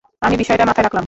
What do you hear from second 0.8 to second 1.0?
রাখলাম।